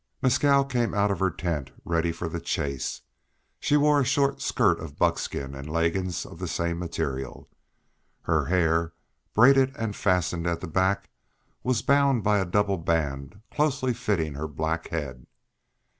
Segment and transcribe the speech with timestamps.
[0.23, 3.01] Mescal came out of her tent ready for the chase;
[3.59, 7.47] she wore a short skirt of buckskin, and leggings of the same material.
[8.23, 8.93] Her hair,
[9.35, 11.11] braided, and fastened at the back,
[11.61, 15.27] was bound by a double band closely fitting her black head.